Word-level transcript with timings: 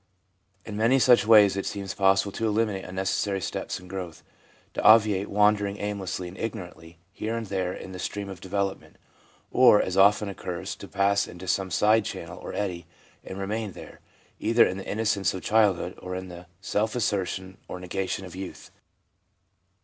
In 0.65 0.75
many 0.75 0.97
such 0.97 1.27
ways 1.27 1.55
it 1.55 1.63
seems 1.67 1.93
possible 1.93 2.31
to 2.31 2.47
eliminate 2.47 2.85
unnecessary 2.85 3.39
steps 3.39 3.79
in 3.79 3.87
growth; 3.87 4.23
to 4.73 4.81
obviate 4.81 5.29
wandering 5.29 5.77
aimlessly 5.77 6.27
and 6.27 6.35
ignorantly 6.39 6.97
here 7.11 7.37
and 7.37 7.45
there 7.45 7.71
in 7.71 7.91
the 7.91 7.99
stream 7.99 8.27
of 8.27 8.41
development; 8.41 8.95
or, 9.51 9.79
as 9.79 9.95
often 9.97 10.27
occurs, 10.27 10.75
to 10.77 10.87
pass 10.87 11.27
into 11.27 11.47
some 11.47 11.69
side 11.69 12.03
channel 12.03 12.39
or 12.39 12.51
eddy, 12.55 12.87
and 13.23 13.37
remain 13.37 13.73
there, 13.73 13.99
either 14.39 14.65
in 14.65 14.77
the 14.79 14.87
innocence 14.89 15.35
of 15.35 15.43
childhood 15.43 15.93
or 16.01 16.15
in 16.15 16.29
the 16.29 16.47
self 16.61 16.95
assertion 16.95 17.59
or 17.67 17.79
negation 17.79 18.25
of 18.25 18.35
youth. 18.35 18.71